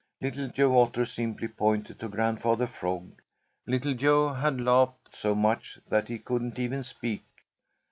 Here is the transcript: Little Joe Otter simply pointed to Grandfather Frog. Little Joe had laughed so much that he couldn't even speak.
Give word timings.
Little 0.19 0.47
Joe 0.47 0.79
Otter 0.81 1.05
simply 1.05 1.47
pointed 1.47 1.99
to 1.99 2.07
Grandfather 2.09 2.65
Frog. 2.65 3.21
Little 3.67 3.93
Joe 3.93 4.33
had 4.33 4.59
laughed 4.59 5.15
so 5.15 5.35
much 5.35 5.77
that 5.89 6.07
he 6.07 6.17
couldn't 6.17 6.57
even 6.57 6.83
speak. 6.83 7.21